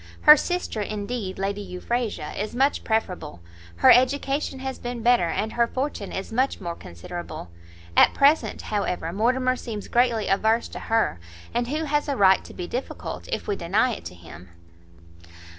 [0.21, 3.39] her sister, indeed, Lady Euphrasia, is much preferable,
[3.75, 7.51] her education has been better, and her fortune is much more considerable.
[7.95, 11.19] At present, however, Mortimer seems greatly averse to her,
[11.53, 14.49] and who has a right to be difficult, if we deny it to him?"